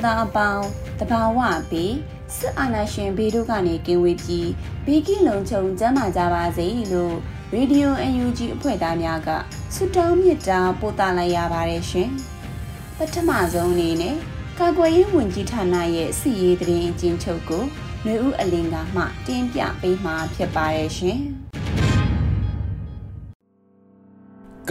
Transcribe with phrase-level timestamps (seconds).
[0.00, 0.66] သူနိုင်ငံသားအပေါင်း
[0.98, 1.94] တဘာဝပြီး
[2.36, 4.50] စစ်အာဏာရှင်ဘေးတို့ကနေကင်းဝေးပြီး
[4.86, 7.14] ဘေးကင်းလုံခြုံကျန်းမာကြပါစေလို့
[7.54, 9.28] ရေဒီယို UNG အဖွဲ့သားများက
[9.74, 12.10] ဆုတောင်းမေတ္တာပို့သလိုက်ရပါတယ်ရှင်။
[12.96, 14.16] ပထမဆုံးအနေနဲ့
[14.58, 17.64] ကာကွယ်ရေးဝန်ကြီးဌာနရဲ့စီရေးတရင်အကျဉ်းချုပ်ကို
[18.02, 21.18] ຫນွေဦးအလင်ကမှတင်ပြပေးမှာဖြစ်ပါတယ်ရှင်။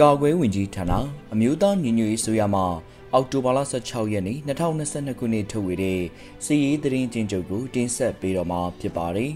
[0.00, 0.92] ကာကွယ်ဝင်ကြီးဌာန
[1.32, 2.66] အမျိုးသားညီညွတ်ရေးဆိုရမှာ
[3.14, 6.00] အောက်တိုဘာလ16ရက်နေ့2022ခုနှစ်ထုတ်ဝေတဲ့
[6.44, 9.32] စီရေးသတင်းကျဉ်းချုပ်ကိုတင်ဆက်ပေးတော့မှာဖြစ်ပါတယ်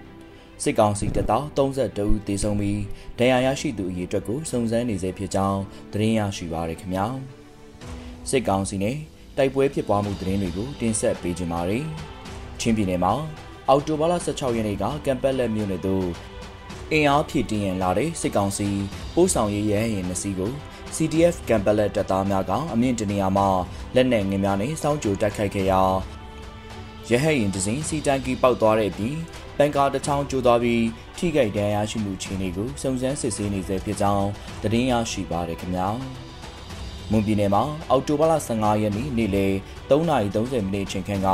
[0.62, 2.80] ။စစ်ကောင်စီတပ်သား32ဦးသေဆုံးပြီး
[3.18, 5.60] ဒဏ်ရာရရှိသူအရေအတွက်ကိုစုံစမ်းနေဆဲဖြစ်ကြောင်း
[5.92, 7.06] သတင်းရရှိပါရခင်ဗျာ။
[8.30, 8.96] စစ်ကောင်စီနဲ့
[9.36, 11.84] တိုက်ပွဲဖြစ်ပွားမှုသတင်းတွေကိုတင်ဆက်ပေးကြပါမယ်။
[12.60, 13.14] ချင်းပြည်နယ်မှာ
[13.68, 16.06] အောက်တိုဘာလ16ရက်နေ့ကကမ်ပက်လက်မြို့နယ်သို့
[16.92, 18.68] အင်အားဖြည့်တင်းရန်လာတဲ့စစ်ကောင်စီ
[19.14, 20.52] ပို့ဆောင်ရေးရဲရင်နှစီကို
[20.96, 23.48] CDF ကမ်ပလက်တပ်သားများကအမြင့်တနေရာမှာ
[23.94, 25.82] လက်နက်ငယ်များနဲ့စောင်းကြိုတိုက်ခိုက်ခဲ့ရာ
[27.08, 29.16] ရဟတ်ရင်ဒဇင်းစီတန်ကီပောက်သွားတဲ့အပြင်
[29.58, 30.84] ပန်ကာတချောင်းကျိုးသွားပြီး
[31.16, 34.28] ထိခိုက်ဒဏ်ရာရှိမှုခြေအနေကိုစုံစမ်းစစ်ဆေးနေဆဲဖြစ်ကြောင်း
[34.62, 35.88] သတင်းရရှိပါရခင်ဗျာ
[37.10, 39.52] မွန်ပြည်နယ်မှာအောက်တိုဘာလ15ရက်နေ့နေ့လယ်
[39.90, 41.28] 3:30မိနစ်ချိန်ခန့်က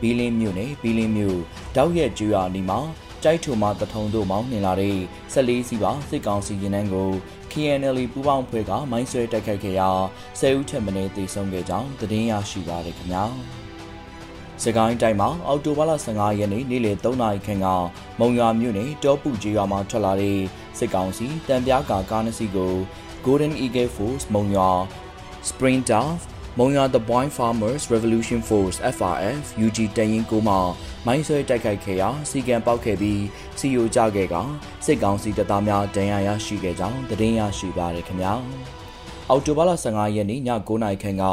[0.00, 1.38] ဘီလင်းမြို့နယ်ဘီလင်းမြို့
[1.76, 2.80] တောက်ရက်ကျွာနီမှာ
[3.22, 4.96] ကြိုက်ထုံမှတထုံတို့မောင်းနှင်လာတဲ့
[5.34, 7.10] 14စီးပါစစ်ကောင်စီရင်နှန်းကို
[7.54, 9.90] KNL ပူးပေါင်းဖွဲ့ကမိုင်းဆွဲတိုက်ခိုက်ခဲ့ရာ
[10.40, 13.24] ဆယ်ဦးထက်မနည်းသေဆုံးခဲ့ကြောင်းသတင်းရရှိပါရခင်ဗျာ
[14.62, 17.66] စကိုင်းတိုင်းမှာအော်တိုဘာလ15ရက်နေ့နေ့လယ်3နာရီခန့်က
[18.20, 20.40] မုံရွာမြို့နယ်တောပူကျေးရွာမှာထွက်လာတဲ့
[20.78, 22.72] စစ်ကောင်စီတံပြားကာကားနှစ်စီးကို
[23.24, 24.70] Golden Eagle Force မုံရွာ
[25.48, 26.22] Spring Dove
[26.58, 30.54] မုံရွာ The Boy Farmers Revolution Force FRF UG တရင်ကိုမှ
[31.06, 33.22] မိုင်းဆွဲတိုက်ခိုက်ခဲ့ရာစီကံပေါက်ခဲ့ပြီး
[33.58, 34.34] စီယိုကြခဲ့က
[34.84, 38.32] စစ်ကောင်စီတပ်သားများဒဏ်ရာရရှိခဲ့ကြောင်းသတင်းရရှိပါရခင်ဗျာ
[39.30, 41.24] အော်တိုဘာလ15ရက်နေ့ည9:00နာရီခန့်က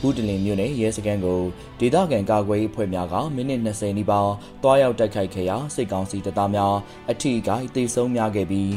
[0.00, 1.40] ဘူးတလင်မြို့နယ်ရဲစခန်းကို
[1.80, 4.30] ဒေသခံကာကွယ်ရေးအဖွဲ့များကမိနစ်20နီးပါး
[4.62, 6.74] တွားရောက်တိုက်ခိုက်ခဲ့ရာစစ်ကောင်စီတပ်သားများ
[7.10, 8.68] အထိအခိုက်သေဆုံးများခဲ့ပြီး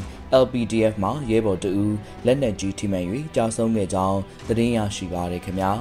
[0.43, 1.85] LPDF မှရဲဘော်တအူ
[2.25, 5.71] လက်နက်ကြီးထိမှန်၍ကြာဆုံးခဲ့ကြောင်းသတင်းရရှိပါရခင်ဗျာ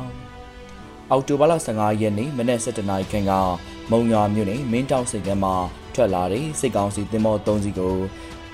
[1.10, 3.32] အောက်တိုဘာလ15ရက်နေ့မနက်7:00နာရီခန့်က
[3.90, 5.54] မုံရွာမြို့နယ်မင်းတောင်စိတ်ကမ်းမှာ
[5.94, 7.96] ထွက်လာတဲ့စစ်ကောင်စီတင်မော၃စီးကို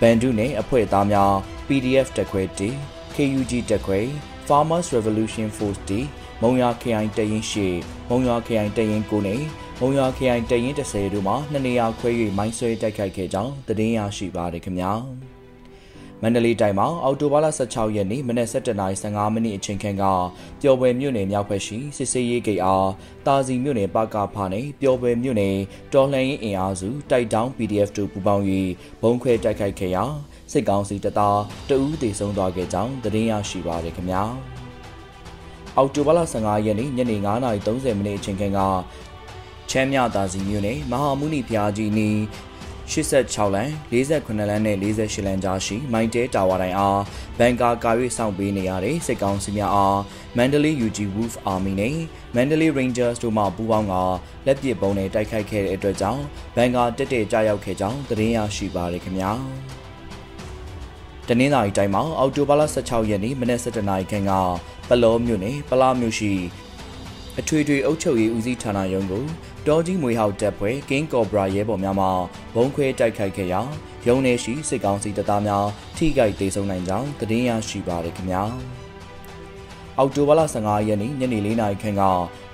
[0.01, 1.33] ဗန်ဒုနဲ့အဖွဲ့သားများ
[1.67, 2.71] PDF တက်ခွဲတီ
[3.19, 4.01] KUG တက်ခွဲ
[4.49, 6.01] Farmers Revolution Force တီ
[6.43, 7.67] မုံရွာ KI တရင်ရှိ
[8.09, 9.43] မုံရွာ KI တရင်ကိုနဲ့
[9.81, 14.93] မုံရွာ KI တရင်30တို့မှာနှစ်နေရာခွဲ၍မိုင်းဆွဲတိုက်ခိုက်ခဲ့ကြောင်းသတင်းရရှိပါတယ်ခင်ဗျာ။
[16.23, 20.05] မန္တလေးတိုင်းမှာအော်တိုဘားလ16ရက်နေ့မနက်7:15မိနစ်အချိန်ခန့်က
[20.61, 22.89] ပျော်ပွဲမြို့နယ်မြောက်ဘက်ရှိစစ်စေးရေးဂိတ်အား
[23.27, 25.57] တာစီမြို့နယ်ပကဖာနဲ့ပျော်ပွဲမြို့နယ်
[25.93, 28.45] တော်လှန်ရေးအင်အားစုတိုက်တောင်း PDF တို့ပူးပေါင်း၍
[29.03, 30.05] ဘုံခွဲတိုက်ခိုက်ခဲ့ရာ
[30.53, 34.23] စစ်ကောင်စီတပ်သားတအူးသေဆုံးသွားခဲ့ကြောင်းသတင်းရရှိပါရခင်ဗျာ
[35.77, 37.17] အောက်တိုဘားလ15ရက်နေ့ညနေ
[37.57, 38.61] 9:30မိနစ်အချိန်ခန့်က
[39.71, 42.11] ချမ်းမြသာစီမြို့နယ်မဟာမုနိဖျားကြီးနီ
[42.93, 47.01] 86လမ်း48လမ်းနဲ့48လမ်းကြားရှိမိုင်းတဲတာဝါတိုင်းအား
[47.39, 49.99] ဘန်ကာကာ၍စောင့်ပေးနေရတဲ့စစ်ကောင်စီများအား
[50.37, 51.97] မန္တလေး UG Wolf Army နဲ့
[52.35, 53.95] မန္တလေး Rangers တို့မှပူးပေါင်းက
[54.47, 56.23] လက်ပစ်ပုံးနဲ့တိုက်ခိုက်ခဲ့တဲ့အတွက်ကြောင့်
[56.57, 59.33] ဘန်ကာတက်တဲ့ကြားရောက်ခဲ့ကြောင်းသတင်းရရှိပါရခင်ဗျာ
[61.29, 64.33] တနင်္လာရီတိုင်းမှာအော်တိုဘာလ16ရက်နေ့မနက်7:00နာရီခန့်က
[64.89, 66.33] ပလောမြို့နယ်ပလာမြို့ရှိ
[67.41, 69.25] အထွေထွေအုပ်ချုပ်ရေးဦးစီးဌာနရုံးကို
[69.69, 72.07] တောကြီးမွေဟောက်တပ်ဖွဲ့ကင်းကော်ဘရာရဲဘော်များမှ
[72.55, 73.61] ဘုံခွဲတိုက်ခိုက်ခဲ့ရာ
[74.07, 75.67] ရုံးနေရှိစစ်ကောင်စီတပ်သားများ
[75.97, 78.43] ထိခိုက်ဒေဆုံးနိုင်ကြောင်းသတင်းရရှိပါရခင်ဗျာ
[79.99, 82.03] အောက်တိုဘာလ15ရက်နေ့ညနေ4:00နာရီခန့်က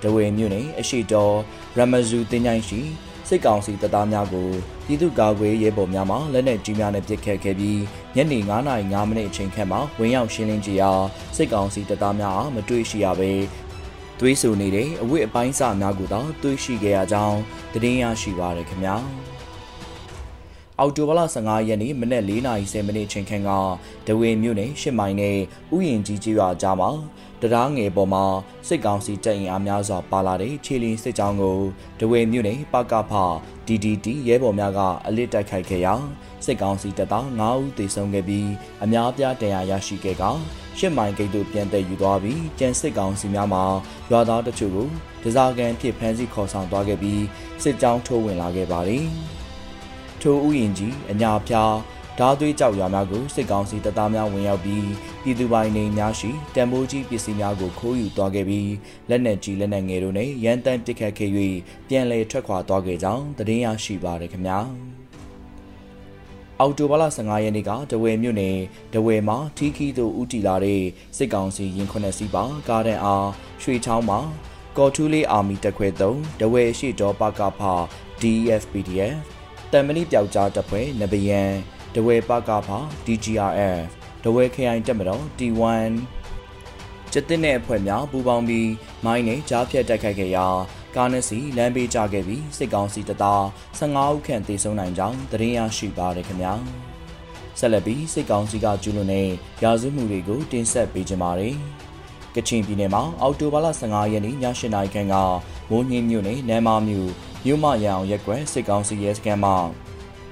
[0.03, 1.35] ဒဝေမြို့နယ်အရှိတော်
[1.77, 2.81] ရမဇူတင်ញိုင်းရှိ
[3.27, 4.49] စစ်ကောင်စီတပ်သားများကို
[4.85, 7.79] ပြည်သူ့ကာကွယ်ရေးပေါ်များမှလက်နက်ကြီးများနဲ့ပစ်ခတ်ခဲ့ပြီး
[8.15, 10.91] ညနေ9:05မိနစ်အချိန်ခန့်မှာဝင်ရောက်ရှင်းလင်းကြရာ
[11.35, 13.31] စစ်ကောင်စီတပ်သားများအားမတွေ့ရှိရဘဲ
[14.19, 17.39] သွေးဆူနေတဲ့အဝတ်အပိုင်းစများကိုသာတွေ့ရှိခဲ့ရကြောင်း
[17.73, 18.95] သတင်းရရှိပါရခင်ဗျာ
[20.79, 23.51] အော်တိုဘလ15ရက်နေ့မနက်4:30မိနစ်ချိန်ခန့်က
[24.07, 25.37] ဒဝေမြို့နယ်ရှစ်မိုင်နယ်
[25.75, 26.89] ဥယျင်ကြီးကြီးရွာကြားမှာ
[27.41, 28.25] တရားငယ်ပေါ်မှာ
[28.67, 31.57] စစ်ကောင်စီတပ်ရင်အားများစွာပါလာတဲ့ခြေလင်းစစ်ကြောင်းကို
[31.99, 33.13] ဒဝေမြို့နယ်ပကဖ
[33.67, 35.93] DDT ရဲဘော်များကအလစ်တိုက်ခိုက်ခဲ့ရာ
[36.45, 38.49] စစ်ကောင်စီတပ်သား9ဦးသေဆုံးခဲ့ပြီး
[38.83, 40.23] အများအပြားတရားရရှိခဲ့က
[40.77, 43.63] ရှစ်မိုင်ဂိတ်တို့ပြန်တည်ယူသွားပြီးကျန်စစ်ကောင်စီများမှာ
[44.11, 44.87] ရွာသားတချို့ကို
[45.23, 47.23] ဒဇာကန်ဖြစ်ဖမ်းဆီးခေါ်ဆောင်သွားခဲ့ပြီး
[47.63, 49.05] စစ်ကြောင်းထိုးဝင်လာခဲ့ပါတယ်။
[50.21, 51.75] ထိုဥယျင်ကြီးအညာဖျား
[52.19, 54.87] ဓာသွေးကြောက်ရွာများကိုစစ်ကောင်စီတပ်သားများဝင်ရောက်ပြီး
[55.23, 58.71] ပြည်သူပိုင်နေများရှိတံမိုးကြီးပစ္စည်းများကိုခိုးယူသွားခဲ့ပြီး
[59.09, 61.31] လက်နက်ကြီးလက်နက်ငယ်တို့နဲ့ရန်တမ်းပစ်ခတ်ခဲ့၍
[61.89, 64.59] ပြန်လည်ထွက်ခွာသွားခဲ့ကြောင်းသတင်းရရှိပါရခင်ဗျာ
[66.61, 68.57] အော်တိုဘာလ15ရက်နေ့ကတဝယ်မြို့နယ်
[68.93, 70.83] တဝယ်မှာထီခီတို့ဦးတည်လာတဲ့
[71.17, 73.27] စစ်ကောင်စီရင်ခွန်းစီပါကားတန်အား
[73.61, 74.19] ရွှေချောင်းမှာ
[74.77, 77.61] ကော်ထူးလေးအာမီတက်ခွဲ3တဝယ်ရှိတော်ပကဖ
[78.21, 79.15] DFPDF
[79.71, 81.41] တမ်မဏိပျောက်ကြားတပ်ဖွဲ့နဘယံ
[81.95, 82.69] တဝဲပကဖ
[83.05, 83.87] DGRF
[84.23, 85.93] တဝဲခရိုင်တက်မတော် T1
[87.11, 88.71] ကျတဲ့တဲ့အဖွဲ့များပူးပေါင်းပြီး
[89.05, 90.47] မိုင်းနဲ့ကြားဖြတ်တိုက်ခိုက်ခဲ့ရာ
[90.95, 93.43] ကားနဲ့စီလမ်းပေးကြခဲ့ပြီးစစ်ကောင်စီတပ်သား
[93.79, 96.53] 15ဦးခန့်သေဆုံးနိုင်ကြောင်းသတင်းရရှိပါတယ်ခင်ဗျာ
[97.59, 99.29] ဆက်လက်ပြီးစစ်ကောင်စီကကျူးလွန်တဲ့
[99.63, 101.55] ရာဇဝမှုတွေကိုတင်ဆက်ပေးကြပါမယ်
[102.35, 105.15] ကချင်ပြည်နယ်မှာအောက်တိုဘာလ15ရက်နေ့ည8:00နာရီခန့်က
[105.69, 107.11] မိုးညင်းမြို့နယ်နမ်းမမြို့
[107.45, 109.55] မြို့မရအောင်ရက်ကွယ်စစ်ကောင်စီရဲစခန်းမှာ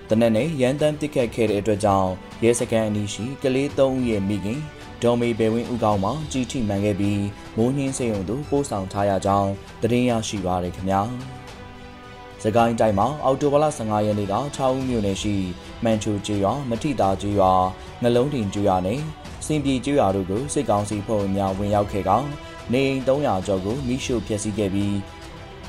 [0.10, 2.10] တနက်နေ့ရန်တမ်းပစ်ခတ်ခဲ့တဲ့အတွက်ကြောင့်
[2.44, 4.60] ရဲစခန်းအနီးရှိကလေး၃ဦးရဲ့မိခင်
[5.04, 7.24] ဒေါ်မေဘယ်ဝင်းဦးကောင်းမှာကြီးထိမှန်ခဲ့ပြီး
[7.58, 9.52] မိုးနှင်းစေုံသို့ပို့ဆောင်ထားရကြောင်း
[9.82, 11.02] သတင်းရရှိပါရခင်ဗျာ။
[12.44, 15.36] စကိုင်းတိုင်းမှာအော်တိုဘလ15ရက်နေ့က6ဦးမြို့နယ်ရှိ
[15.84, 17.66] မန်ချူကျွော်မထိတာကျွော်
[18.04, 19.00] ငလုံးတင်ကျွော်နဲ့
[19.46, 22.28] စင်ပြေကျွော်တို့ကိုစစ်ကောင်စီဖွဲ့ဝင်များဝင်ရောက်ခဲ့ကောင်
[22.74, 24.98] နေအိမ်300ကျော်ကိုမိရှို့ဖျက်ဆီးခဲ့ပြီး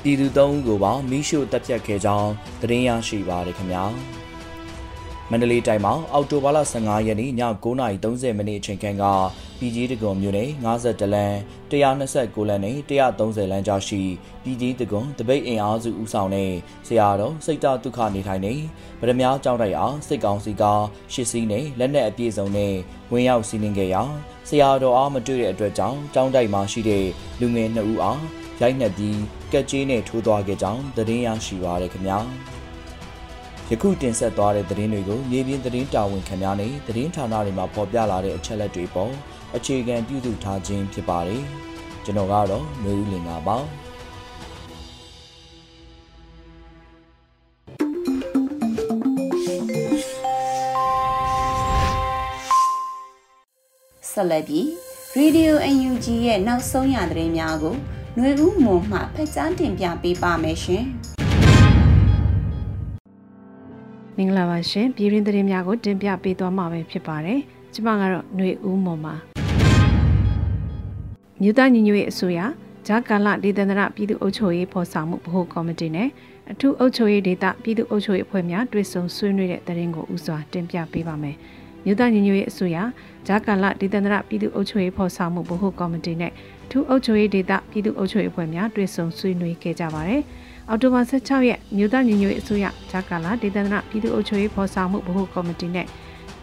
[0.03, 3.85] ပြည်သူ3ဦးကိုပါမိရှို့တပ်ဖြတ်ခဲ့ကြောင်းသတင်းရရှိပါရခင်ဗျာ။
[5.31, 7.31] မန္တလေးတိုင်းမှာအောက်တိုဘာလ15ရက်နေ့ည
[7.63, 9.03] 9:30မိနစ်အချိန်ခန့်က
[9.59, 11.35] ပြည်ကြီးတကွန်မြို့နယ်52လမ်း
[11.71, 14.01] 129လမ်းနဲ့130လမ်းကြားရှိ
[14.43, 16.51] ပြည်ကြီးတကွန်တပိတ်အင်အားစုဦးဆောင်တဲ့
[16.87, 18.53] ဆရာတော်စိတ်တဒုက္ခနေထိုင်နေ
[18.99, 20.63] ဗရမ ्या ကြောင်းတိုက်အားစစ်ကောင်စီက
[21.13, 22.73] ရှစ်စီးနဲ့လက်နက်အပြည့်စုံနဲ့
[23.11, 24.03] ဝင်ရောက်စီးနင်းခဲ့ရာ
[24.49, 27.05] ဆရာတော်အားမတွေ့တဲ့အတွက်ကြောင့်ကြောင်းတိုက်မှာရှိတဲ့
[27.39, 28.21] လူငယ်2ဦးအား
[28.61, 29.19] ရိုက်နှက်ပြီး
[29.51, 32.19] ကက်ကြီးနဲ့ထိုးသွားခဲ့ကြောင်းသတင်းရရှိပါရခင်ဗျာ။
[33.71, 39.11] ယခုတင်ဆက်သွားတဲ့သတင်းတွေကိုမြေပြင်သတင်းတာဝန်ခံများနဲ့သတင်းဌာနတွေမှာဖော်ပြလာတဲ့အချက်အလက်တွေပေါ်
[39.55, 41.41] အခြေခံပြုစုထားခြင်းဖြစ်ပါတယ်။
[42.05, 43.57] ကျွန်တော်ကတော့မျိုးဦးလင်ပါပါ။
[54.11, 54.67] ဆက်လက်ပြီး
[55.17, 57.75] Radio UNG ရဲ့နောက်ဆုံးရသတင်းများကို
[58.15, 60.85] ຫນွေဦးမွန်မှဖက်ကြားတင်ပြပေးပါမယ်ရှင်။
[64.17, 67.39] မင်္ဂလာပါရှင်ပြည်ရင်းသတင်းများကိုတင်ပြပေးသွားမှာပဲဖြစ်ပါတယ်
[67.73, 69.13] ကျမကတော့ຫນွေဦးမော်ပါ
[71.41, 72.39] မြို့သားညီညွတ်ရေးအစိုးရ
[72.87, 76.09] ဂျာကာလဒေသန္တရပြည်သူ့အုပ်ချုပ်ရေးဖော်ဆောင်မှုဗဟိုကော်မတီနဲ့
[76.51, 81.35] အထူးအုပ်ချုပ်ရေးဒေသပြည်သူ့အုပ်ချုပ်ရေးအဖွဲ့များတွဲဆုံဆွေးနွေးတဲ့သတင်းကိုဥစွာတင်ပြပေးပါမယ်
[81.85, 82.77] မြို့သားညီညွတ်ရေးအစိုးရ
[83.27, 86.31] ဂျာကာလဒေသန္တရပြည်သူ့အုပ်ချုပ်ရေးဖော်ဆောင်မှုဗဟိုကော်မတီနဲ့
[86.69, 90.21] ထူးအုပ်ချုပ်ရေးဒေသပြည်သူ့အုပ်ချုပ်ရေးအဖွဲ့များတွဲဆုံဆွေးနွေးခဲ့ကြပါတယ်။
[90.69, 95.87] အော်တိုဘာ16ရက်မြို့သားညီညွတ်ရေးအစိုးရဂျာကာလာဒေသနာပြည်သူ့အုပ်ချုပ်ရေးဖော်ဆောင်မှုဗဟိုကော်မတီနဲ့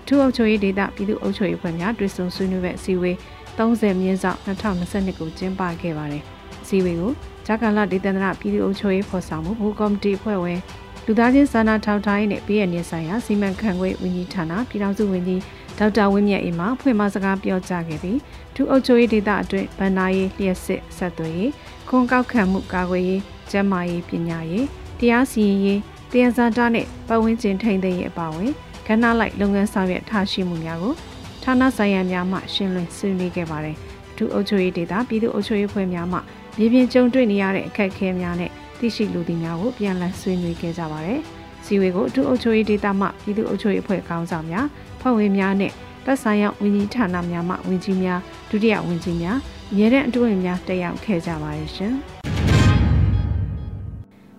[0.07, 3.17] ထူးအုပ်ချုပ်ရေးဒေသပြည်သူ့အုပ်ချုပ်ရေးဖွဲ့များတွဲဆုံဆွေးနွေးမဲ့အစည်းအဝေး
[3.59, 6.23] 30မြင်းဆောင်2022ကိုကျင်းပခဲ့ပါတယ်။
[6.63, 7.13] အစည်းအဝေးကို
[7.47, 10.61] ဂျာကာလာဒေသနာပြည်သူ့အုပ်ချုပ်ရေးဖော်ဆောင်မှုဗဟိုကော်မတီဖွဲ့ဝင်
[11.07, 15.41] လူသားချင်းစာနာထောက်ထားရေးနဲ့ပြည်ရနေဆိုင်ရာစီမံခန့်ခွဲဝန်ကြီးဌာနပြည်ထောင်စုဝန်ကြီး
[15.79, 18.19] ဒေါက်တာဝင်းမြတ်အေးမှဖွင့်မစကားပြောကြားခဲ့ပြီး
[18.55, 21.53] ထူးအုပ်ချုပ်ရေးဒေသအတွင်းဗန္နာရေးလျှက်စစ်ဆက်သွယ်ရေး
[21.89, 23.21] ခွန်ကောက်ခံမှုကာကွယ်ရေး
[23.53, 24.67] ကျန်းမာရေးပညာရေး
[24.99, 25.81] တရားစီရင်ရေး
[26.13, 28.53] တရားစာတနဲ့ပတ်ဝန်းကျင်ထိန်းသိမ်းရေးအပါအဝင်
[28.87, 30.95] ကဏ္ဍလိုက်လုပ်ငန်းဆောင်ရွက်ထားရှိမှုများကို
[31.43, 33.77] ဌာနဆိုင်ရာများမှရှင်းလင်းဆွေးနွေးခဲ့ပါတယ်။
[34.17, 36.19] ဒုအုပ်ချုပ်ရေးဒေသပြည်သူ့အုပ်ချုပ်ရေးဖွဲ့များမှ
[36.59, 41.21] မြေပြင်ကြုံတွေ့နေရတဲ့အခက်အခဲများနဲ့သိရှိလူသိများကိုပြန်လည်ဆွေးနွေးခဲ့ကြပါတယ်။
[41.65, 44.67] စီဝေကိုဒုအုပ်ချုပ်ရေးဒေသမှပြည်သူ့အုပ်ချုပ်ရေးအဖွဲ့ခေါင်းဆောင်များ
[45.01, 45.73] ဖွဲ့ဝင်များနဲ့
[46.05, 49.39] သက်ဆိုင်ရာဝန်ကြီးဌာနများမှဝန်ကြီးများဒုတိယဝန်ကြီးများ
[49.73, 51.95] အမြဲတမ်းအတွင်းများတက်ရောက်ခဲ့ကြပါတယ်ရှင်။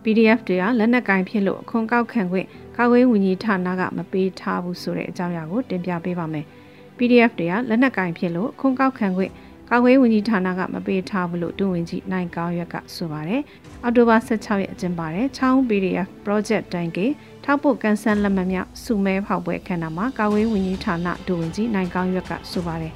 [0.04, 6.46] PDF တွေကလက်နက်ကင်ဖြစ်လို့အခွန်ကောက်ခံခွင့်ကာကွယ်ဝင်ကြီးဌာနကမပေးထားဘူးဆိုတဲ့အကြောင်းအရာကိုတင်ပြပေးပါမယ်။
[6.98, 9.32] PDF တွေကလက်နက်ကင်ဖြစ်လို့အခွန်ကောက်ခံခွင့်
[9.70, 13.42] ကာကွယ်ဝန်ကြီးဌာနကမပေးထားဘူးလို့ဒုဝန်ကြီးနိုင်ကောင်းရွက်ကဆိုပါတယ်
[13.84, 17.06] အောက်တိုဘာ16ရက်အကျင်းပါတယ်ချောင်း PDF project တိုင်ကေ
[17.44, 22.94] ထောက်ဖို့ကန်ဆယ်လက်မှတ်များစုမဲဖောက်ပွဲခန္ဓာမှာကာကွယ်ဝန်ကြီးဌာနဒုဝန်ကြီးနိုင်ကောင်းရွက်ကဆိုပါတယ်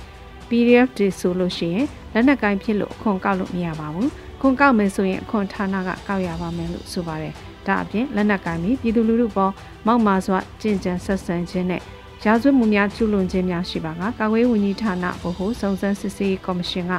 [0.49, 4.09] PDF တွေဆိုလို့ရှိရင်လက်နက်ကိုင်းဖြစ်လို့အခွန်ကောက်လို့မရပါဘူး
[4.41, 7.33] ခွန်ကောက်မယ်ဆိုရင်အခွန်ဌာနကကောက်ရပါမယ်လို့ဆိုပါတယ်
[7.67, 9.51] ဒါအပြင်လက်နက်ကိုင်းပြီးပြည်သူလူထုပေါ်
[9.87, 11.81] မောက်မာစွာကြင်ကြံဆက်ဆံခြင်းနဲ့
[12.23, 16.93] ရာဇဝတ်မှုများကျူးလွန်ခြင်းများရှိပါကကာကွယ်ဝန်ကြီးဌာနဗဟိုစုံစမ်းစစ်ဆေးကော်မရှင်က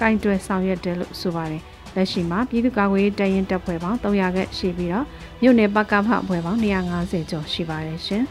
[0.00, 1.62] ကင်တွယ်ဆောင်ရွက်တယ်လို့ဆိုပါတယ်
[1.94, 5.06] လက်ရှိမှာပြည်သူ့ကာကွယ်ရေးတရင်တပ်ဖွဲ့ပေါင်း300ခန့်ရှိပြီးတော့
[5.42, 8.24] မြို့နယ်ပကဖအဖွဲ့ပေါင်း150ကျော်ရှိပါတယ်ရှင်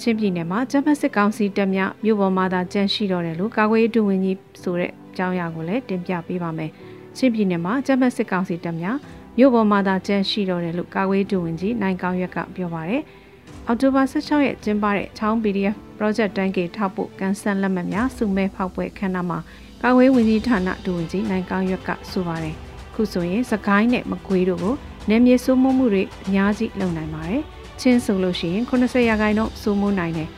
[0.00, 6.70] ချင်းပြည်နယ်မှာဂျမတ်စစ်ကောင်စီတပ်များမြို့ပေါ်မှာသာကြန့်ရှိတော့တယ်လို့ကာကွယ်ရေးဒုဝန်ကြီးဆိုတဲ့ အကြောင်းအရာကိုလည်းတင်ပြပေးပါမယ်။
[7.16, 8.96] ချင်းပြည်နယ်မှာဂျမတ်စစ်ကောင်စီတပ်များ
[9.38, 13.02] မြို့ပေါ်မှာသာကြန့်ရှိတော့တယ်လို့ကာကွယ်ရေးဒုဝန်ကြီးနိုင်ကောင်းရွက်ကပြောပါရယ်။
[13.66, 19.38] အောက်တိုဘာ16ရက်ကျင်းပတဲ့ချောင်း PDF project တိုင်းကေထောက်ဖို့ကန်ဆယ်လက်မှတ်များစုမဲဖောက်ပွဲခန်းနာမှာ
[19.82, 22.54] ကာကွယ်ဝင်ကြီးဌာနဒုဝန်ကြီးနိုင်ကောင်းရွက်ကဆိုပါတယ်။
[22.94, 24.74] ခုဆိုရင်စကိုင်းနဲ့မကွေးတို့ကို
[25.08, 27.42] နယ်မြေစိုးမိုးမှုတွေအများကြီးလုပ်နိုင်ပါတယ်။
[27.80, 30.28] ချင်းဆိုလို့ရှိရင်80ရာခိုင်နှုန်းစိုးမိုးနိုင်တယ်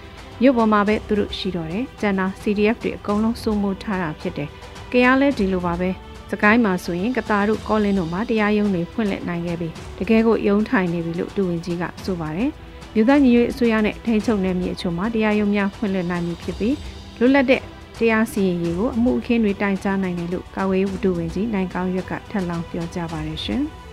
[0.42, 4.49] မြို့ပေါ်မှာပဲသူတို့ရှိတော့တယ်ကျန်တာ CDF တွေအကုန်လုံးစိုးမိုးထားတာဖြစ်တယ်
[4.92, 5.90] ကြရလဲဒီလိုပါပဲ
[6.30, 12.50] စကိုင်းမှာဆိုရင်ကတာတို့ကောလင်းတို့မှာတရားရုံးတွေဖွင့်လှစ်နိုင်ခဲ့ပြီတကယ်ကိုယုံထိုင်နေပြီလို့တူဝင်ကြီးကဆိုပါတယ်
[12.94, 16.76] မြို့သားညီရွေးအစိုးရနဲ့ထိန်းချုပ်နယ်မြေအချို့မှာတရားရုံးများဖွင့်လှစ်နိုင်ပြီဖြစ်ပြီး
[17.18, 17.62] လွတ်လပ်တဲ့
[17.98, 23.62] တရားစီရင်ရေးကိုအမှုအခင်းတွေတိုင်ကြားနိုင်တယ်လို့ကာဝေးဝတ္ထုဝင်ကြီးနိုင်ကောင်းရွက်ကထပ်လောင်းပြောကြားပါတယ်ရှင်။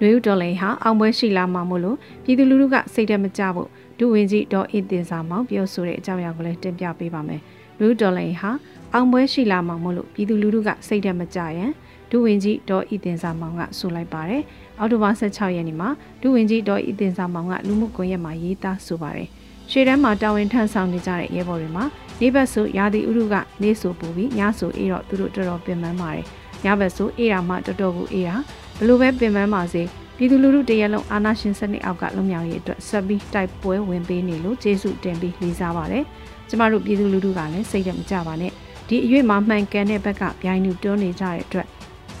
[0.00, 7.40] နွေဦးတော်လိန်ဟာအောင်ပွဲရှိလာမှာမို့လို့ပြည်သူလူထုကစိတ်တမကြဖို့ဒုဝန်ကြီးဒေါ်အင်းတင်စာမောင်ပြောဆိုတဲ့အကြောင်းအရာကိုလည်းတင်ပြပေးပါမယ်။
[7.78, 8.50] နွေဦးတော်လိန်ဟာ
[8.94, 11.70] အောင်ပွဲရှိလာမှာမို့လို့ပြည်သူလူထုကစိတ်တမကြရန်
[12.10, 14.42] ဒုဝန်ကြီးဒေါ်အီတင်စာမောင်ကဆိုလိုက်ပါတယ်။
[14.78, 15.88] အောက်တိုဘာ16ရက်နေ့မှာ
[16.22, 19.28] ဒုဝန်ကြီးဒေါ်အီတင်စာမောင်ကလူမှုကွန်ရက်မှာရေးသားဆိုပါတယ်။
[19.70, 21.84] ရှေ့တန်းမှာတာဝန်ထမ်းဆောင်နေကြတဲ့ရဲဘော်တွေမှာ
[22.20, 26.24] နေဘက်ဆိုရာသီဥတုကနေဆိုပူပြီးညဆိုအေးတော့သူတို့တော်တော်ပင်ပန်းပါတယ်။
[26.64, 28.34] ညဘက်ဆိုအေးတာမှတော်တော်ကိုအေးတာ
[28.78, 29.82] ဘလို့ပဲပင်ပန်းပါစေ
[30.16, 36.04] ပြည်သူလူထုတရက်လုံးအာဏာရှင်စနစ်အောက်ကလွတ်မြောက်ရေးအတွက်ဆက်ပြီးတိုက်ပွဲဝင်ပေးနေလို့ကျေးဇူးတင်ပြီးလေးစားပါတယ်။
[36.48, 38.52] ကျမတို့ပြည်သူလူထုကလည်းစိတ်တမကြပါနဲ့။
[38.88, 41.66] ဒီအရွေ့မှာမှန်ကန်တဲ့ဘက်ကပြိုင်သူတွန်းနေကြတဲ့အတွက်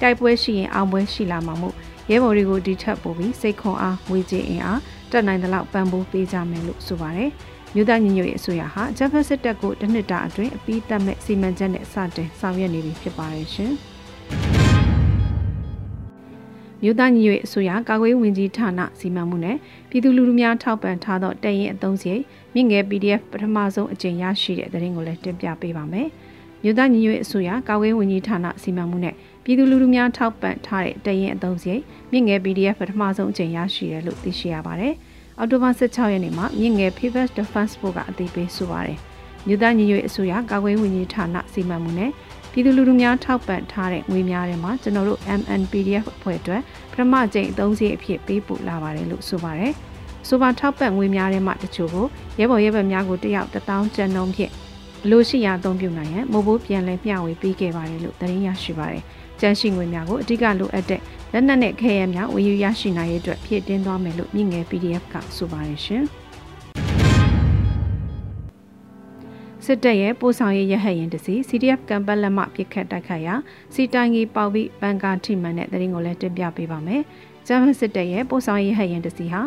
[0.00, 1.74] တိုက်ပွဲရှိရင်အောင်ပွဲရှိလာမှာမို့
[2.10, 4.80] ရဲဘော်တွေကိုဒီထက်ပိုပြီးစိတ်ခွန်အားဝေခြင်းအင်အား
[5.10, 7.30] တက်နိုင်တဲ့လောက်ပံ့ပိုးပေးကြမယ်လို့ဆိုပါတယ်။
[7.74, 13.72] မြို့သားညီညွတ်ရေးအစိုးရဟာဂျပန်စစ်တပ်ကိုတစ်နှစ်တာအတွင်းအပြီးသတ်မဲ့စီမံချက်နဲ့စတင်ဆောင်ရွက်နေပြီဖြစ်ပါတယ်ရှင်။
[16.82, 19.56] မြို့သားညီရွေအစိုးရကာကွယ်ဝင်ကြီးဌာနစီမံမှုနဲ့
[19.90, 22.22] ပြည်သူလူထုများထောက်ပံ့ထားသောတရင်အသုံးစရိတ်
[22.54, 26.08] မြင့်ငယ် PDF ပထမဆုံးအကြိမ်ရရှိတဲ့သတင်းကိုလည်းတင်ပြပေးပါမယ်။
[26.62, 31.82] မြို့သားညီရွေအစိုးရကာကွယ်ဝင်ကြီးဌာနစီမံမှုနဲ့ပြည်သူလူထုများထောက်ပံ့ထားတဲ့တရင်အသုံးစရိတ်
[32.12, 34.94] မြင့်ငယ် PDF ပထမဆုံးအကြိမ်ရရှိတယ်လို့သိရှိရပါတယ်။
[35.38, 38.98] အောက်တိုဘာ16ရက်နေ့မှာမြင့်ငယ် Pivot Defense ဘုတ်ကအသိပေးဆိုပါတယ်။
[39.46, 42.10] မြို့သားညီရွေအစိုးရကာကွယ်ဝင်ကြီးဌာနစီမံမှုနဲ့
[42.52, 46.62] ပြည်သူလူထုများထောက်ပံ့ထားတဲ့ငွေများထဲမှာကျွန်တော်တို့ MNPDF အဖွဲ့အတွက်
[46.92, 49.72] ပထမကြိမ်အသုံးစရိတ်အဖြစ်ပေးပို့လာပါတယ်လို့ဆိုပါတယ်။
[50.28, 52.06] ဆိုပါထောက်ပံ့ငွေများထဲမှာတချို့ကို
[52.38, 54.52] ရဲဘော်ရဲဘက်များကိုတယောက်1000ကျန်နှုန်းဖြင့်
[55.10, 59.02] လိုရှိရာအသုံးပြုနိုင်ရန်မိုးဘိုးပြန်လည်မျှဝေပေးခဲ့ပါတယ်လို့သတင်းရရှိပါတယ်။
[59.40, 61.00] ကျန်းရှိငွေများကိုအဓိကလိုအပ်တဲ့
[61.32, 66.04] လက်နက်နဲ့ခဲယမ်းများဝယ်ယူရရှိနိုင်ရေးအတွက်ဖြည့်တင်းသွားမယ်လို့မြင့်ငယ် PDF ကဆိုပါတယ်ရှင်။
[69.70, 73.34] စစ်တပ်ရဲ့ပို့ဆောင်ရေးရဟတ်ရင်တစီ CDF ကံပတ်လက်မှပြစ်ခတ်တိုက်ခိုက်ရာ
[73.74, 77.02] စီတိုင်ကြီးပေါပြီးဘန်ကာထိမှန်တဲ့တရင်ကိုလည်းတင်ပြပေးပါမယ်။
[77.46, 79.42] ဂျမန်စစ်တပ်ရဲ့ပို့ဆောင်ရေးရဟတ်ရင်တစီဟာ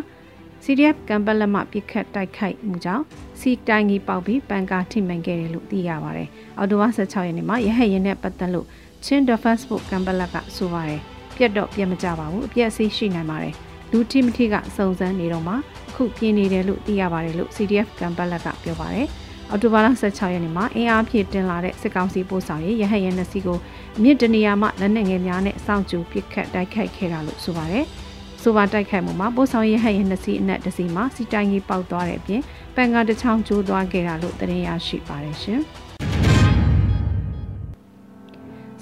[0.64, 3.04] CDF ကံပတ်လက်မှပြစ်ခတ်တိုက်ခိုက်မှုကြောင့်
[3.40, 8.68] စီတိုင်ကြီးပေါပြီးဘန်ကာထိမှန်ခဲ့တယ်လို့သိရပါတယ်။အော်တိုဝါ16ရက်နေ့မှာရဟတ်ရင်နဲ့ပတ်သက်လို့
[9.06, 11.02] ချင်း Defense Force ကံပတ်လက်ကဆိုပါတယ်။
[11.36, 13.54] ပြတ်တော့ပြတ်မကြပါဘူး။အပြည့်အစည်းရှိနိုင်ပါတယ်။
[13.92, 15.54] လူတိမတိကစုံစမ်းနေတော့မှ
[15.90, 19.10] အခုပြင်းနေတယ်လို့သိရပါတယ်လို့ CDF ကံပတ်လက်ကပြောပါတယ်။
[19.52, 23.58] အော်တိုဘာလ16ရက်နေ့မှာအင်အားဖြည့်တင်လာတဲ့စစ်ကောင်စီပို့ဆောင်ရေးရဟတ်ရဲနှစ်စီးကို
[24.04, 27.86] မြစ်တနေရာမှလက်နက်ငယ်များနဲ့စောင့်ကြိုပစ်ခတ်တိုက်ခိုက်ခဲ့တာလို့ဆိုပါတယ်။
[28.42, 32.42] ဆိုပါတိုက်ခိုက်မှုမှာပို့ဆောင်ရေးဟတ်ရဲနှစ်စီးအနက်တစ်စီးမှာစီတိုင်ကြီးပေါက်သွားတဲ့အပြင်
[32.76, 35.60] ပန်ကားတစ်ချောင်းကျိုးသွားခဲ့တာလို့သတင်းရရှိပါတယ်ရှင်။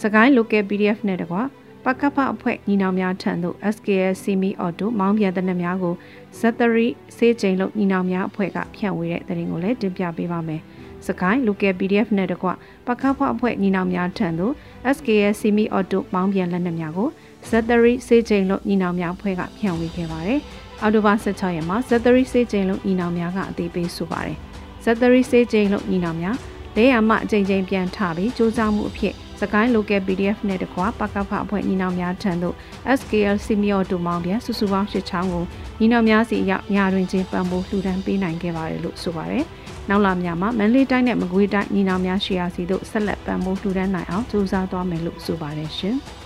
[0.02, 1.42] စကိုင်း local PDF နဲ့တကွာ
[1.86, 5.96] ပကပအဖွဲ့ညီနောင်များထံသို့ SKS Semi Auto မောင်းပြန်တဲ့နှများကို
[6.40, 10.62] ဇက်သရီစေးချိန်လုံးညီနောင်များအဖွဲ့ကဖြန့်ဝေတဲ့တဲ့ရင်ကိုလည်းတင်ပြပေးပါမယ်။
[11.08, 12.50] စကိုင်း local PDF နဲ့တကွ
[12.88, 14.54] ပကပအဖွဲ့ညီနောင်များထံသို့
[14.96, 17.10] SKS Semi Auto မောင်းပြန်လက်နှများကို
[17.50, 20.40] ဇက်သရီစေးချိန်လုံးညီနောင်များအဖွဲ့ကဖြန့်ဝေခဲ့ပါတယ်။
[20.82, 24.38] အော်တိုဘာ16ရက်မှာဇက်သရီစေးချိန်လုံးညီနောင်များကအသေးပေးဆိုပါတယ်။
[24.84, 26.36] ဇက်သရီစေးချိန်လုံးညီနောင်များ
[26.76, 32.56] လဲရမအကြိမ်ကြိမ်ပြန်ထပြီးစူးစမ်းမှုအဖြစ် စကိုင်း local PDF နဲ့တကွာပကဖအဖွဲ့ညီနောင်များထံသို့
[33.00, 35.44] SKL စီမီယိုတူမောင်ပြန်စုစုပေါင်း၈ချောင်းကို
[35.80, 39.44] ညီနောင်များစီရောက်ညာတွင်ချင်းပံ့ပိုးလှူဒန်းပေးနိုင်ခဲ့ပါတယ်လို့ဆိုပါတယ်။
[39.90, 45.98] နောက်လာများမှာမန္တလေးတိုင်းနဲ့မကွေးတိုင်းညီနောင်များရှိရာစီတို့ဆက်လက်ပံ့ပိုးလှူဒန်းနိုင်အောင်ကြိုးစားသွားမယ်လို့ဆိုပါတယ်ရှင်။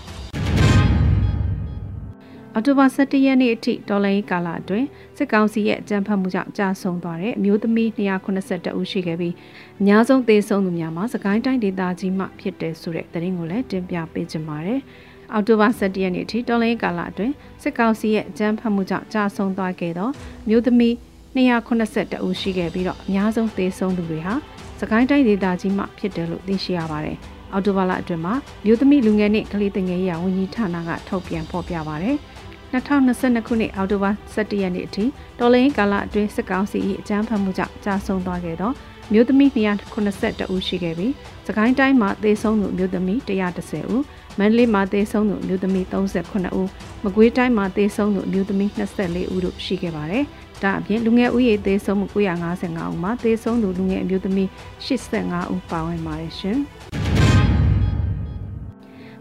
[2.56, 9.34] အော်တိုဘာ17ရက်နေ့အထိဒေါ်လာရေးကာလအတွင်းစစ်ကောင်စီရဲ့အကြမ်းဖက်မှုကြောင့်ကြာဆုံးသွားတဲ့အမျိုးသမီး282ဦးရှိခဲ့ပြီး
[9.82, 14.82] အများဆုံးသေဆုံးသူများမှာစကိုင်းတိုင်းဒေသကြီးမှဖြစ်တယ်ဆိုတဲ့သတင်းကိုလည်းတင်ပြပေးကြပါမယ်။
[15.34, 17.34] အော်တိုဘာ17ရက်နေ့အထိဒေါ်လာရေးကာလအတွင်း
[17.64, 20.10] စစ်ကောင်စီရဲ့အကြမ်းဖက်မှုကြောင့်ကြာဆုံးသွားခဲ့သော
[20.50, 20.94] မျိုးသမီး
[21.36, 24.34] 282ဦးရှိခဲ့ပြီးတော့အများဆုံးသေဆုံးသူတွေဟာ
[24.80, 27.18] စကိုင်းတိုင်းဒေသကြီးမှဖြစ်တယ်လို့သိရှိရပါတယ်။
[27.54, 28.34] အော်တိုဘာလအတွင်းမှာ
[28.66, 32.18] မြို့သမီလူငယ်နှင့်ကလေးငယ်ရေးဝန်ကြီးဌာနကထုတ်ပြန်ဖော်ပြပါရတယ်။
[32.74, 35.06] 2022ခုနှစ်အောက်တိုဘာ17ရက်နေ့အထိ
[35.40, 38.72] တော်လိုင်းကာလအတွင်းစစ်ကောင်စီ၏အကြမ်းဖက်မှုကြောင့်ကြာဆုံးသွားခဲ့သော
[39.12, 41.14] မြို့သမီး282ဦးရှိခဲ့ပြီး
[41.48, 44.04] စကိုင်းတိုင်းမှာသေဆုံးသူမြို့သမီး130ဦး
[44.40, 46.70] မန္တလေးမှာသေဆုံးသူမြို့သမီး38ဦး
[47.04, 50.24] မကွေးတိုင်းမှာသေဆုံးသူမြို့သမီး24ဦးတို့ရှိခဲ့ပါတယ်။
[50.64, 54.48] ဒါအပြင်လူငယ်ဦးရေသေဆုံးမှု955ဦးမှာသေဆုံးသူလူငယ်အမျိုးသမီး
[54.86, 56.60] 85ဦးပါဝင်ပါတယ်ရှင်။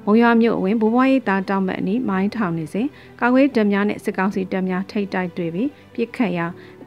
[0.06, 2.86] မုံရွာမြို့အဝင်ဘိုးဘွားရေးသားတောင်းမဲ့အနီးမိုင်းထောင်နေစဉ်
[3.20, 6.46] ကာကွယ်တပ်များနဲ့စစ်ကောင်စီတပ်များထိတ်တိုက်တွေ့ပြီးပြစ်ခတ်ရာ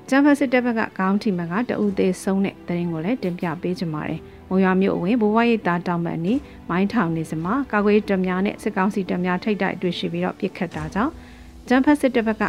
[0.10, 4.20] ကျန်းဖတ်စစ်တပ်ဘက်ကခေါင်းထိမှန်ကတအူသေးဆုံးတဲ့တရင်ကိုလည်းတင်ပြပေးကြပါမယ်။
[4.50, 11.12] မုံရွာမြို့အဝင်ဘိုးဘွားရေးသားတောင်းမဲ့အနီးမိုင်းထောင်နေစဉ်မှာကာကွယ်တပ်များနဲ့စစ်ကောင်စီတပ်များထိတ်တိုက်တွေ့ရှိပြီးတော့ပြစ်ခတ်တာကြောင့်
[11.68, 12.44] ကျန်းဖတ်စစ်တပ်ဘက်က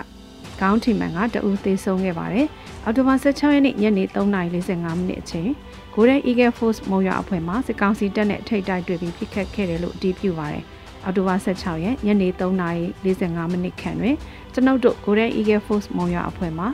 [0.60, 2.46] ခေါင်းထိမှန်ကတအူသေးဆုံးခဲ့ပါတယ်။
[2.84, 5.50] အော်တိုဘာ16ရက်နေ့ညနေ3:45မိနစ်အချိန်
[5.98, 10.64] Golden Eagle Force မုံရွာအဖွဲ့မှစစ်ကောင်စီတပ်နဲ့ထိတ်တိုက်တွေ့ပြီးဖိခတ်ခဲ့တယ်လို့အတည်ပြုပါတယ်။
[11.04, 14.16] အော်တိုဘာ16ရက်ညနေ3:45မိနစ်ခန့်တွင်
[14.52, 16.64] ကျွန်ုပ်တို့ Golden Eagle Force မုံရွာအဖွဲ့မှ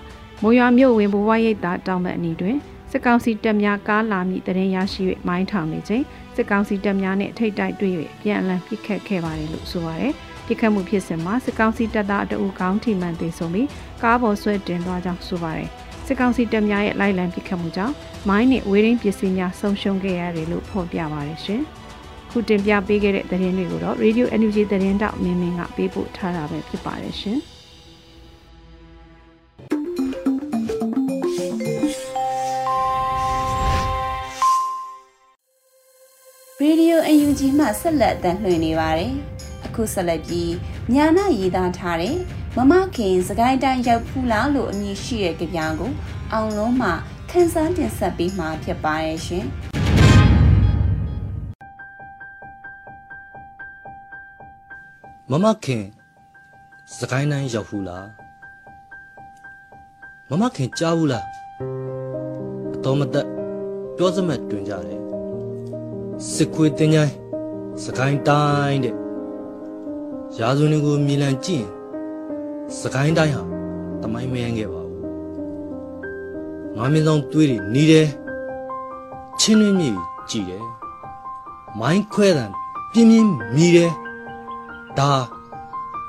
[0.43, 2.57] မုံရွာမြို့ဝင်ဘဝရိပ်သာတောင်ဘက်အနီးတွင်
[2.91, 10.13] စစ်ကောင်စီတပ်များကားလာမည့်တရင်ရရှိ၍မိုင်းထောင်နေချိန်စစ်ကောင်စီတပ်များနှင့်ထိတ်တိုက်တွေ့၍ပြန်အလံဖိခတ်ခဲ့ပါတယ်လို့ဆိုပါတယ်။
[10.47, 13.69] ဖိခတ်မှုဖြစ်စဉ်မှာစစ်ကောင်စီတပ်သားအတအူကောင်းထိမှန်သေးဆုံးပြီး
[14.03, 15.71] ကားပေါ်ဆွဲတင်သွားကြောင်းဆိုပါတယ်။
[16.13, 17.95] စစ်ကောင်စီတပ်များရဲ့လိုက်လံပစ်ခတ်မှုကြောင့်
[18.29, 21.61] မိုင်းနဲ့ဝေးရင်းပစ္စည်းများဆုံးရှုံးခဲ့ရတယ်လို့ဖော်ပြပါရရှင်။
[22.31, 27.39] ခုတင်ပြပေးခဲ့တဲ့သတင်းတွေကိုတော့ Radio Energy သတင်းတောက်မင်းမင်းကပေးပို့ထားတာပဲဖြစ်ပါတယ်ရှင်။
[36.65, 39.13] Radio UNG မှဆက်လက်အသံလွှင့်နေပါတယ်။
[39.67, 40.53] အခုဆက်လက်ပြီး
[40.95, 42.17] ညာနာရည်သားထားတဲ့
[42.59, 45.91] မမခင်စကိုင်းတိုင်းရောက်ဖူးလားလို့အမည်ရှိတဲ့ကြပြားကို
[46.33, 46.89] အောင်လုံးမှ
[47.31, 49.47] ခန်းစားတင်ဆက်ပေးမှာဖြစ်ပါရဲ့ရှင်
[55.31, 55.85] မမခင်
[56.97, 58.07] စကိုင်းတိုင်းရောက်ဖူးလား
[60.31, 61.27] မမခင်ကြားဘူးလား
[62.75, 63.27] အတော်မသက်
[63.97, 65.01] ပြောစမဲ့တွင်ကြတယ်
[66.33, 67.15] စစ်ခွေးတင်းချိုင်း
[67.83, 68.95] စကိုင်းတိုင်းတဲ့
[70.39, 71.82] ရာဇဝင်ကိုမြေလံကြည့်ရင်
[72.81, 73.43] စကိုင်းတိုင်းဟာ
[74.03, 75.01] တမိုင်းမယန်းခဲ့ပါဘူး
[76.77, 78.09] ငါးမြင်းဆောင်သွေးတွေနီးတယ်
[79.41, 79.91] ချင်းတွင်းမြေ
[80.31, 80.65] ကြည်တယ်
[81.81, 82.47] မိုင်းခွဲတံ
[82.93, 83.93] ပြင်းပြင်းမြည်တယ်
[84.99, 85.13] ဒါ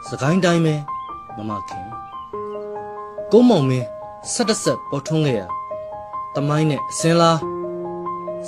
[0.08, 0.76] စကိုင်းတိုင်းပဲ
[1.38, 1.86] မမခင်
[3.32, 3.88] ကုန်းမောင်မင်း
[4.34, 5.42] ဆက်တဆက်ပေါ်ထွန်းခဲ့ရ
[6.36, 7.40] တမိုင်းနဲ့အစင်းလား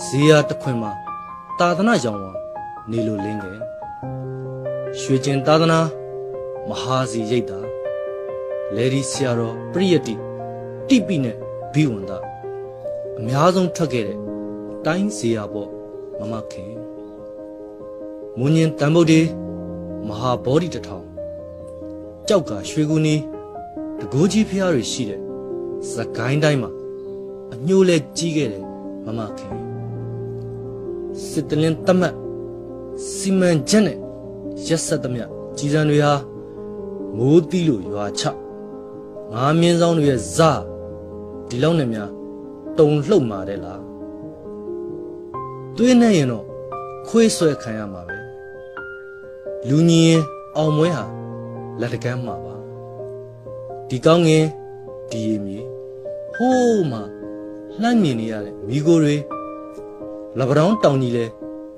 [0.04, 0.92] ဇေယျတခွင်မှာ
[1.60, 2.32] တာသနာရောင်ဝါ
[2.90, 3.58] နေလိုလင်းခဲ့
[5.00, 5.80] ရွှေကျင်သာသနာ
[6.68, 7.65] မဟာစီရိတ်တာ
[8.74, 10.16] လေဒီဆရာတော်ပရိယတိ
[10.88, 11.36] တိပိနဲ့
[11.74, 12.12] ဘိဝန္ဒ
[13.18, 14.18] အများဆုံးထွက်ခဲ့တဲ့
[14.86, 15.70] တိုင်းဇေယပေါ့
[16.20, 16.74] မမခင်
[18.38, 19.22] မွန်ញင်တန်ဗုဒ္ဓေ
[20.08, 21.06] မဟာဘောဓိတထောင်
[22.28, 23.16] ကြောက်ကရွှေကူနီ
[24.00, 25.22] တကိုးကြီးဖျားတွေရှိတဲ့
[25.92, 26.72] စကိုင်းတိုင်းမှာ
[27.54, 28.64] အညိုးလဲကြီးခဲ့တယ်
[29.06, 29.54] မမခင်
[31.28, 32.16] စစ်တလင်းတမတ်
[33.14, 33.98] စီမံချက်နဲ့
[34.68, 35.26] ရက်ဆက်သမျှ
[35.58, 36.14] ကြီးစံတွေဟာ
[37.18, 38.24] မိုးတီးလို့ရွာချ
[39.34, 40.52] ငါမြင်းဆောင်တွေရဲ့ဇာ
[41.50, 42.12] ဒီလောက်နဲ့များ
[42.78, 43.82] တုံလှုပ်มาတဲ့လား
[45.76, 46.46] သွေးနဲ့ရင်တော့
[47.08, 48.18] ခွေးဆွဲခံရမှာပဲ
[49.70, 50.22] လူညီရင်
[50.58, 51.04] အောင်မွဲဟာ
[51.80, 52.56] လက်တကမ်းမှာပါ
[53.90, 54.46] ဒီကောင်းငင်
[55.10, 55.60] ဒီရီမြေ
[56.36, 57.02] ဟိုးမှာ
[57.82, 59.16] လှမ်းမြင်နေရတဲ့မိကိုတွေ
[60.40, 61.26] လပတောင်းတောင်ကြီးလဲ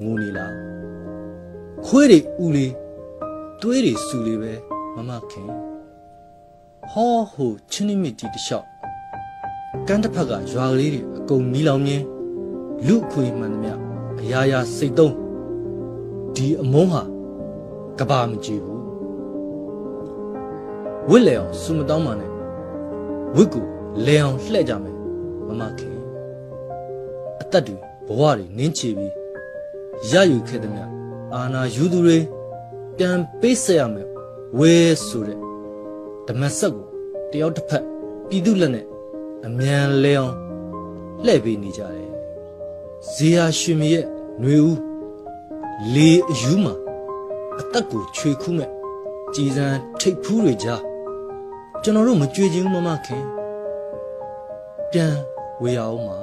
[0.03, 0.53] ငိုနေလား
[1.85, 2.73] ခွေးတွေဥလေး
[3.61, 4.53] သွေးတွေစူလေးပဲ
[4.95, 5.66] မမခင်
[6.91, 8.67] ဟောဟိုချင်းနိမစ်တီတလျှောက်
[9.87, 12.03] ကန်းတစ်ဖက်ကရွာကလေးတွေအကုန်မီးလောင်မြင်
[12.87, 13.73] လူအခွေမှန်သမျှ
[14.21, 15.15] အရာရာစိတ်သုံး
[16.35, 17.03] ဒီအမုန်းဟာ
[17.99, 18.83] ကဘာမကြည့်ဘူး
[21.09, 22.31] ဝစ်လေအောင်စူမတောင်းပါနဲ့
[23.35, 23.61] ဝစ်ကူ
[24.05, 24.95] လေအောင်လှဲ့ကြမယ်
[25.47, 25.97] မမခင်
[27.41, 27.75] အသက်တွေ
[28.07, 29.13] ဘဝတွေနင်းချပြီး
[30.11, 30.83] ရယူခဲ့သမျှ
[31.33, 32.17] အာနာယူသူတွေ
[32.97, 34.07] ပြန်ပေးဆက်ရမယ်
[34.57, 34.73] ဝဲ
[35.07, 35.46] ဆိုတဲ့
[36.27, 36.85] ဓမ္မဆက်ကို
[37.31, 37.83] တယောက်တစ်ဖက်
[38.27, 38.85] ပြည်သူလက်နဲ့
[39.45, 40.35] အမြန်လဲအောင်
[41.25, 42.11] လှည့်ပေးနေကြတယ်
[43.11, 44.05] ဇေယျရွှေမရဲ့
[44.39, 44.77] ຫນွေဦး
[45.93, 46.73] လေအယူမှာ
[47.59, 48.69] အသက်ကိုချွေခူးမဲ့
[49.33, 49.67] ကြည်စံ
[49.99, 50.81] ထိတ်ဖူးတွေကြား
[51.83, 53.23] ကျွန်တော်တို့မကြွေချင်းမမခင်
[54.91, 55.13] ပြန်
[55.61, 56.17] ဝေရအောင်မှာ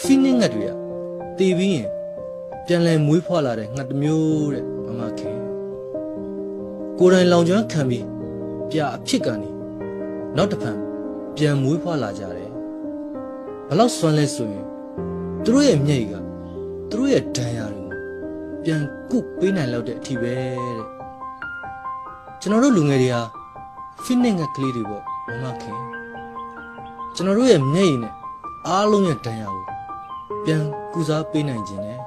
[0.00, 0.72] ဖိနင်းငတ်တွေက
[1.38, 1.88] တည်ပြီးရင်
[2.66, 5.38] ပြန်လဲမွေးဖွားလာတဲ့ငှက်တစ်မျိုးတဲ့မမခင်
[6.98, 8.04] ကိုယ်တိုင်လောင်ကျွမ်းခံပြီး
[8.72, 9.50] ပြအဖြစ်ကနေ
[10.36, 10.78] နောက်တစ်ဖန်
[11.36, 12.50] ပြန်မွေးဖွားလာကြတယ်
[13.68, 14.66] ဘလောက်စွမ်းလဲဆိုရင်
[15.44, 16.14] သူတို့ရဲ့မျက်ရည်က
[16.90, 18.00] သူတို့ရဲ့ဒဏ်ရာတွေကို
[18.64, 20.86] ပြန်ကုပေးနိုင်လောက်တဲ့အထိပဲတဲ့
[22.40, 23.22] ကျွန်တော်တို့လူငယ်တွေဟာ
[24.02, 25.78] ဖိနစ်ငက်ကလေးတွေပေါ့မမခင်
[27.14, 28.14] ကျွန်တော်တို့ရဲ့မျက်ရည်နဲ့
[28.68, 29.64] အားလုံးရဲ့ဒဏ်ရာကို
[30.44, 32.00] ပြန်ကုစားပေးနိုင်ခြင်းနဲ့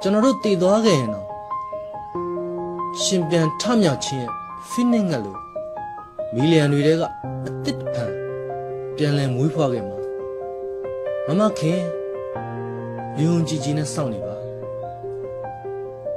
[0.00, 1.26] ကျွန်တော်တို့တည်သွားခဲ့ရင်တော့
[3.02, 5.40] ရှင်ပြန်ထမြောက်ခြင်းရဲ့ ဖိနစ်ငက်လို့
[6.34, 7.00] မီလီယံတွေကအစ်
[7.64, 8.12] စ်ဖန်
[8.96, 9.98] ပြန်လည်မွေးဖွားခဲ့မှာ
[11.26, 11.80] မမခင်
[13.20, 14.36] ယုံကြည်ကြည်နဲ့စောင့်နေပါ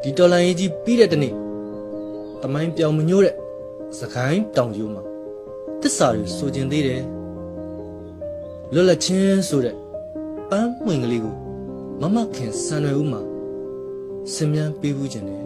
[0.02, 1.34] ဒီတော်လိုင်းကြီးပြီးတဲ့တနေ့
[2.42, 3.36] တမိုင်းပြောင်မညို့တဲ့
[4.00, 5.04] စကိုင်းတောင်ကျိုးမှာ
[5.82, 7.04] တစ္ဆာတွေဆိုကျင်သေးတယ်
[8.74, 9.76] လွတ်လပ်ချင်းဆိုတဲ့
[10.50, 11.36] ပန်းမှွင်ကလေးကို
[12.02, 13.22] မမခင်စံရွယ်ဦးမှာ
[14.34, 15.44] စင်မြန်းပေးဘူးခြင်းနဲ့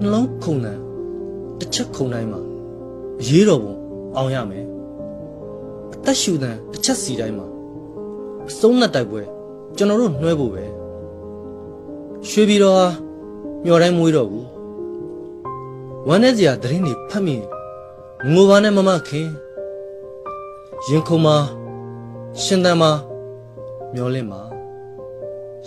[0.00, 0.80] နှလုံးခုန်တန်
[1.58, 2.40] တစ်ချက်ခုန်တိုင်းမှာ
[3.20, 3.74] အရေးတော်ပုံ
[4.16, 4.66] အောင်ရမယ်
[5.94, 7.46] အသက်ရှူတန်တစ်ချက်စီတိုင်းမှာ
[8.48, 9.22] အစုံးနဲ့တိုက်ပွဲ
[9.76, 10.64] ကျွန်တော်တို့နှွဲဖို့ပဲ
[12.28, 12.86] ရွှေပြည်တော်ဟာ
[13.64, 14.46] မျောတိုင်းမွေးတော့ဘူး
[16.08, 17.36] ဝမ်းနဲ့စရာသတင်းတွေဖတ်မိ
[18.32, 19.28] ငိုပါနဲ့မမခင်
[20.88, 21.36] ရင်ခုံမှာ
[22.42, 22.90] ရှင်တန်မှာ
[23.94, 24.40] မျောလင့်မှာ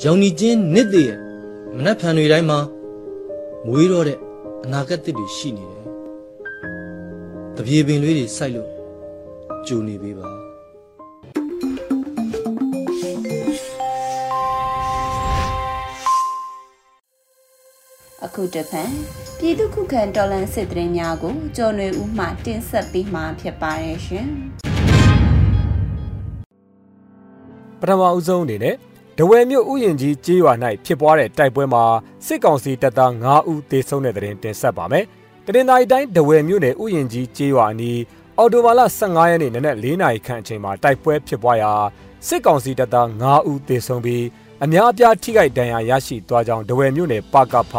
[0.01, 1.11] ရောင်နီချင်းနစ်တဲ့
[1.75, 2.59] မနှက်ဖန်တွေတိုင်းမှာ
[3.65, 4.19] မွေးတော့တဲ့
[4.65, 5.85] အနာဂတ်တစ်တွေရှိနေတယ်
[7.57, 8.69] တပြေပင်လေးတွေစိုက်လို့
[9.67, 10.29] ကြိုနေပေးပါ
[18.25, 18.91] အခုတဖန်
[19.37, 24.27] ပြည်သူခုခံတော်လှန်စစ်တရင်များကိုကျော်နေဦးမှတင်ဆက်ပေးမှာဖြစ်ပါတယ်ရှင်
[27.79, 28.75] ပထမအဦးဆုံးအနေနဲ့
[29.17, 30.53] ဒဝယ်မြို့ဥယျာဉ်ကြီးကြေးရွာ၌
[30.85, 31.83] ဖြစ်ပွားတဲ့တိုက်ပွဲမှာ
[32.25, 35.05] စစ်ကောင်စီတပ်သား9ဦးသေဆုံးတဲ့တဲ့တင်တင်ဆက်ပါမယ်။
[35.45, 37.99] တရင်တိုင်းတိုင်းဒဝယ်မြို့နယ်ဥယျာဉ်ကြီးကြေးရွာအနီး
[38.37, 41.71] အော်တိုဘာလ15ရက်နေ့နနက်4နာရီခန့်အချိန်မှာတိုက်ပွဲဖြစ်ပွားရာ
[42.27, 44.25] စစ်ကောင်စီတပ်သား9ဦးသေဆုံးပြီး
[44.63, 47.73] အများအပြားထိခိုက်ဒဏ်ရာရရှိသွားကြောင်းဒဝယ်မြို့နယ်ပကဖ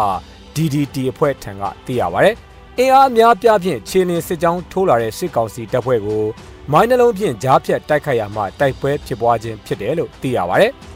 [0.54, 2.30] DDT အဖွဲ့ထံကသိရပါဗျ။
[2.78, 6.24] အင်အားများပြားဖြင့်ခြေလင်းစစ်ကြောင်းထိုးလာတဲ့စစ်ကောင်စီတပ်ဖွဲ့ကို
[6.72, 10.68] မိုင်းနှလုံးဖြင့်ကြားဖြတ်တိုက်ခိုက်ရမှတိုက်ပွဲဖြစ်ပွားခြင်းဖြစ်တယ်လို့သိရပါဗျ။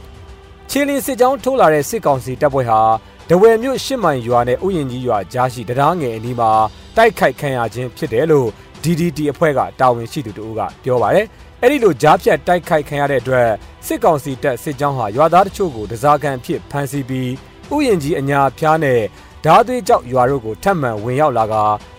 [0.71, 2.81] ခြေလင်းစစ်ကြောင်းထိုးလာတဲ့စစ်ကောင်စီတပ်ဖွဲ့ဟာ
[3.29, 6.51] ဒဝယ်မြို့ရှစ်မိုင်ရွာနဲ့ဥယျာဉ်ကြီးရွာကြားရှိတရားငယ်အနီးမှာ
[6.97, 8.49] တိုက်ခိုက်ခံရခြင်းဖြစ်တယ်လို့
[8.83, 11.27] DDT အဖွဲ့ကတာဝန်ရှိသူတို့ကပြောပါတယ်။
[11.63, 13.49] အဲ့ဒီလိုကြားဖြတ်တိုက်ခိုက်ခံရတဲ့အတွက်
[13.87, 17.31] စစ်ကောင်စီတပ်စစ်ကြောင်းဟာရွာသားတချို့ကိုဒဇာကန်ဖြစ်ဖမ်းဆီးပြီး
[17.75, 19.01] ဥယျာဉ်ကြီးအညာဖျားနဲ့
[19.45, 21.55] ဓာသွေးကြောက်ရွာတို့ကိုထပ်မံဝင်ရောက်လာက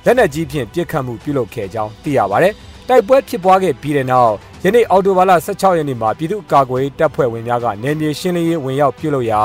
[0.06, 2.54] လက်နက်ကြီးဖြင့်ပစ်ခတ်မှုပြုလုပ်ခဲ့ကြောင်းသိရပါတယ်။
[2.89, 9.41] တိုက်ပွဲဖြစ်ပွားခဲ့ပြီးတဲ့နောက်ယနေ့အော်တိုဘာလ16ရက်နေ့မှာပြည်သူ့ကာကွယ်တပ်ဖွဲ့ဝင်များကနယ်မြေရှင်းလင်းရေးဝင်ရောက်ပြုလုပ်ရာ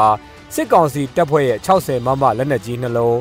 [0.54, 3.16] စစ်ကောင်စီတပ်ဖွဲ့ရဲ့60မမလက်နက်ကြီးနှလုံး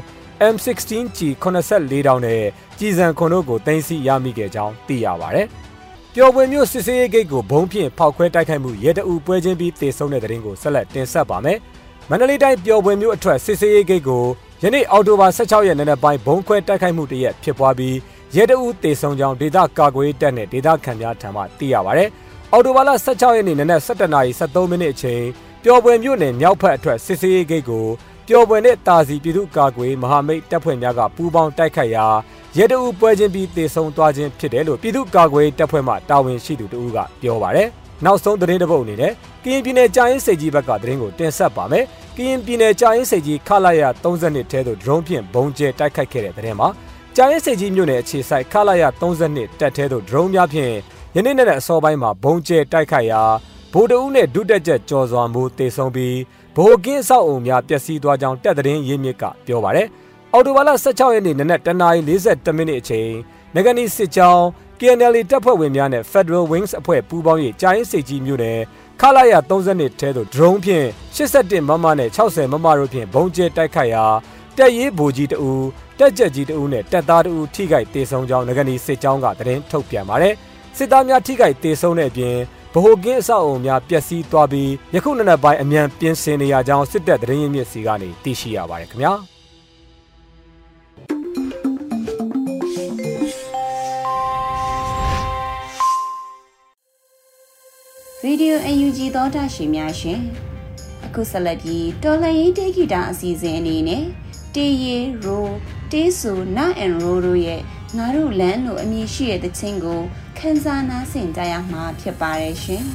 [0.54, 2.44] M16G 84တောင်းနဲ့
[2.80, 5.48] ကြီးစံခွန်တို့ကိုတင်စီရမိခဲ့ကြောင်းသိရပါတယ်။
[6.14, 11.58] ပျော်ပွေမျိုးစစ်စေးရေးဂိတ်ကိုဘုံဖြင့်ဖောက်ခွဲတိုက်ခိုက်မှုရဲတအူပွဲချင်းပြီးတေဆုံးတဲ့တဲ့ရင်ကိုဆက်လက်တင်ဆက်ပါမယ်။
[12.10, 14.24] မန္တလေးတိုင်းပျော်ပွေမျိုးအထက်စစ်စေးရေးဂိတ်ကို
[14.64, 17.96] ယနေ့အောက်တိုဘာ16ရက်နေ့နက်ပိုင်းဘုံခွဲတိုက်ခိုက်မှုတရက်ဖြစ်ပွားပြီး
[18.36, 22.04] ရဲတအူတေဆုံးကြောင်းဒေသကာကွယ်တပ်နဲ့ဒေသခံများထံမှသိရပါဗျ။
[22.52, 25.24] အော်တိုဘာလ16ရက်နေ့နနက်7:73မိနစ်အချိန်
[25.64, 27.86] ပျော်ပွေမြို့နယ်မြောက်ဘက်အထက်စစ်စေးရေးဂိတ်ကို
[28.28, 32.06] ပျော်ပွေနဲ့တာစီပြည်သူ့ကာကွယ်မဟာမိတ်တပ်ဖွဲ့များကပူးပေါင်းတိုက်ခိုက်ရာ
[32.58, 37.62] ရဲတအူပွဲချင်းပြီးတေဆုံးသွားခြင်းဖြစ်တယ်လို့ပြည်သူ့ကာကွယ်တပ်ဖွဲ့မှတာဝန်ရှိသူတို့ကပြောပါဗျ။
[38.06, 39.14] နောက်ဆုံးသတင်းတစ်ပုဒ်အနေနဲ့
[39.44, 41.86] ကရင်ပြည်နယ်ကြာရင်စိတ်ကြီးဘက်ကသတင်းကိုတင်ဆက်ပါမယ်။
[42.18, 46.70] ကရင်ပြည်နယ်ကြာရင်စိတ်ကြီးခလာရ32ထဲသို့ဒရုန်းဖြင့်ဘုံကျဲတိုက်ခိုက်ခဲ့တဲ့သတင်းမှာ
[47.16, 50.74] ကြာရင်စိတ်ကြီးမြို့နယ်အခြေဆိုင်ခလာရ32တက်ထဲသို့ဒရုန်းများဖြင့်
[51.16, 53.22] ယနေ့နေ့အစောပိုင်းမှာဘုံကျဲတိုက်ခိုက်ရာ
[53.74, 56.18] ဗိုလ်တအုပ်နဲ့ဒုတက်ချက်ကျော်စွာမိုးတေဆုံးပြီး
[56.56, 59.88] ဗိုလ်ကင်းဆောက်အုံများပျက်စီးသွားကြောင်းတက်သတင်းရင်းမြစ်ကပြောပါရယ်
[60.34, 63.10] အော်တိုဘာလ16ရက်နေ့နနက်တနာရီ42မိနစ်အချိန်
[63.56, 64.44] နဂနီစစ်ကြောင်း
[64.80, 68.60] KNL တပ်ဖွဲ့ဝင်များနဲ့ Federal Wings အဖွဲ့ပူးပေါင်း၍ကြာရင်စိတ်ကြီးမြို့နယ်
[69.02, 74.06] ခလာရ32ထဲသို့ drone ဖြင့်81မမနဲ့60မမတို့ဖြင့်ဘုံကျဲတိုက်ခိုက်ရာ
[74.58, 75.52] တက်ရေးဗိုလ်ကြီးတအူ
[76.02, 80.34] တက်ကြက်ကြီးတအူနဲ့တက်သားတအူထိခိုက်တေဆုံးကြောင်းငကနီစစ်ကြောင်းကသတင်းထုတ်ပြန်ပါတယ်
[80.78, 82.36] စစ်သားများထိခိုက်တေဆုံးတဲ့အပြင်
[82.74, 89.14] ဗဟိုကင်းအဆောက်အုံများပျက်စီးသွားပြီးယခုနှစ်နက်ပိုင်းအမြန်ပြင်ဆင်နေရကြောင်းစစ်တပ်သတင်းရင်းမြစ်စီကနေသိရှိရပါတယ်ခင်ဗျာ
[98.24, 100.20] ရေဒီယို UNG သောတာရှင်များရှင်
[101.06, 104.04] အခုဆက်လက်ပြီးတော်လှန်ရေးတေဂီတာအစီအစဉ်အနေနဲ့
[104.56, 105.46] တေးရီရို
[105.92, 107.62] တေးဆူနာအန်ရိုတို့ရဲ့
[107.98, 110.02] ငါတို့လမ်းလို့အမည်ရှိတဲ့တခြင်းကို
[110.38, 112.86] ခန်းစားနားဆင်ကြရမှာဖြစ်ပါတယ်ရှင်။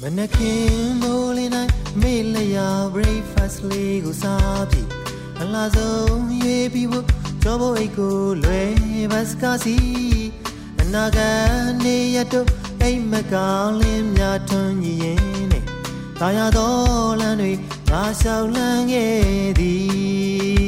[0.00, 0.87] မနခင်
[3.70, 4.88] လေးကိုစားပြီး
[5.40, 7.06] အလားဆုံးရွေးပြီးဖို့
[7.42, 8.72] ကြောဖို့အိတ်ကိုလွယ်
[9.12, 9.76] ဘတ်စကားစီ
[10.80, 11.42] အနာဂတ်
[11.84, 12.48] နေရတော့
[12.82, 15.20] အိမ်မကောင်းလင်းများထွန်းညီရင်
[15.52, 15.64] နဲ့
[16.20, 17.52] တာယာတော်လမ်းတွေ
[17.90, 20.67] ငါရှောက်လန်းခဲ့သည်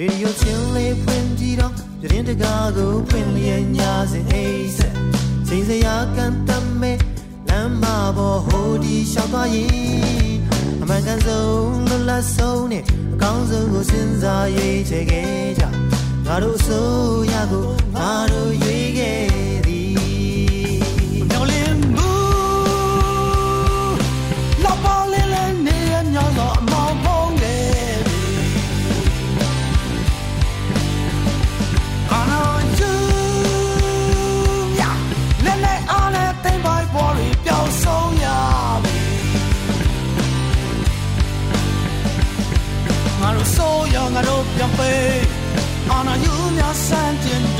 [0.00, 4.44] ရေဒီယိုချင်းလေးဖွင့်ကြည့်တော့ပြင်းတကားကိုဖွင့်လျက်ညာစဉ်အိ
[4.76, 4.94] ဆက်
[5.48, 6.92] စိတ်စရာကန်တမဲ
[7.48, 7.84] လမ်းမ
[8.16, 10.36] ပေါ်ဟိုဒီလျှောက်သွားရင်
[10.82, 12.84] အမှန်ကန်ဆုံးလွတ်လပ်ဆုံးနဲ့
[13.14, 15.62] အကောင်းဆုံးကိုစဉ်းစားရွေးချယ်ခဲ့ကြ
[16.26, 16.88] ငါတို့ဆို
[17.32, 19.69] ရကိုငါတို့ရွေးခဲ့
[44.62, 45.10] ပြန်ပေး
[45.96, 47.59] on you မြဆန်တင်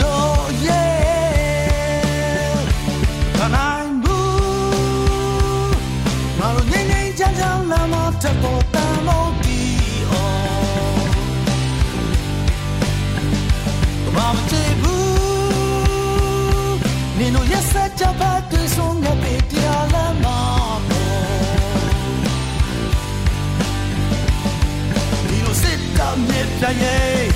[26.40, 27.28] sita me playe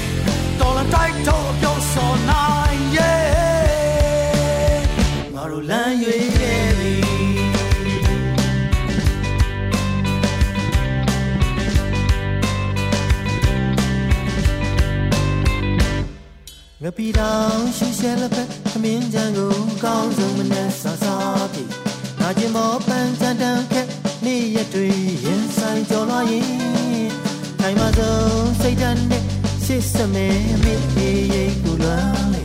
[0.58, 3.12] Tola tai to pyo so nai ye
[5.32, 6.92] Ngaro lan yue ye bi
[16.86, 21.16] ငပီတောင်ရှူရှဲလက်ဖက်သမင်းချံကိုကောင်းဆုံးမနဲ့ဆာဆာ
[21.52, 21.64] ပြီ
[22.20, 23.88] ငါကျင်မောပန်းချန်တန်ခက်
[24.24, 24.88] နေ့ရက်တွေ
[25.24, 27.23] ရင်ဆိုင်ကြော်လွှားရင်
[27.66, 29.22] ထိုင်မဆုံးစိတ်ဓာတ်နဲ့
[29.64, 30.26] ရှစ်စမဲ
[30.62, 32.42] မေးရိတ်ကိုလွမ်းလေ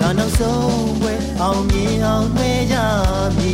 [0.00, 2.76] ဒါနောက်ဆုံးဝဲအောင်မြင်အောင်နှွေးကြ
[3.36, 3.46] မ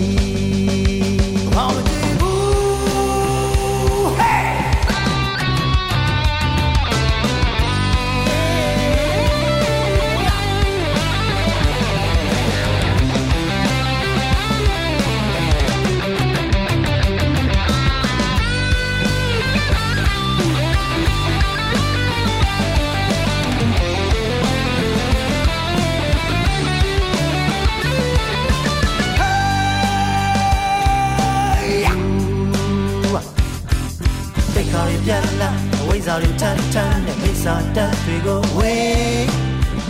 [36.13, 39.27] အဝိဇ္ဇာတွေထန်ထန်နဲ့မိစ္ဆာတက်တွေကိုဝေး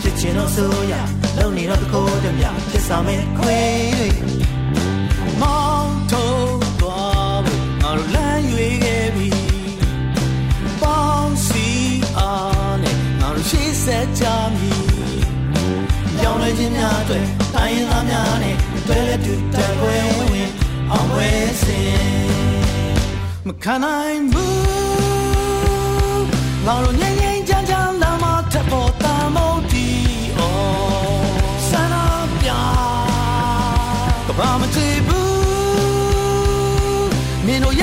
[0.01, 0.95] ဖြစ်ချင်တော့ဆိုရ
[1.37, 3.61] လုံနေတော့တကိုးတည်းမြဖြစ်ဆောင်မဲ့ခွေ
[3.99, 4.09] တွေ
[5.41, 9.29] မောင်းထိုးသွားဖို့ငါတို့လမ်းရွေးခဲ့ပြီ
[10.83, 11.67] ပေါင်းစီ
[12.19, 14.25] အားနဲ့ငါတို့ရှိဆက်ကြ
[14.59, 14.85] မည်
[16.19, 18.57] ပြောင်းလဲခြင်းများအတွက်တိုင်းရင်းသားများနဲ့
[18.87, 20.51] တွေ့လက်တူတက်ပွဲဝင်ဝင်
[20.91, 21.31] အောင်ပွဲ
[21.63, 22.03] စင်
[23.47, 24.82] မခံနိုင်ဘူး
[26.67, 29.87] ငါတို့ငိမ့်ငိမ့်ချမ်းချမ်းလမ်းမထပ်ပေါ်တမ်းမို့ဒီ
[30.39, 31.27] အော်
[31.69, 31.95] ဆန္ဒ
[32.41, 32.49] ပြ
[34.27, 37.11] ကဘာမချေဘူး
[37.47, 37.83] မင်းတို့ရ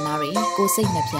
[0.21, 1.17] တွေကိုစိတ်နှပြ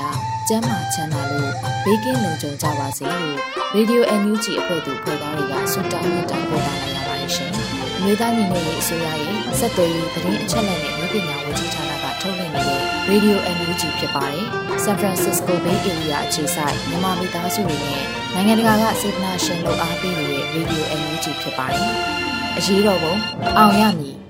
[0.48, 1.54] ကျန်းမာချမ်းသာလို့
[1.86, 3.38] ဘေးကင်းလုံခြုံကြပါစေလို့
[3.76, 7.52] Radio NUG အဖွဲ့သူဖွဲ့သားတွေကဆုတောင်းမေတ္တာပို့တာလိုက်ရပါတယ်ရှင်။
[8.04, 14.46] မြေသားညီမတွေအစိုးရရဲ့စက်သွေးရေးသတင်းအချက်အလက်တွေပညာဝန်ကြီးဌာနကထုတ်လွှင့်နေတဲ့ Radio NUG ဖြစ်ပါတယ်။
[14.84, 21.90] San Francisco Bay Area အခြေစိုက်မြန်မာမိသားစုတွေနဲ့နိုင်ငံတကာကစေတနာရှင်လို့အားပေးနေတဲ့ Radio NUG ဖြစ်ပါတယ်။
[22.58, 23.14] အရေးတော်ပုံ
[23.58, 24.21] အောင်ရမည်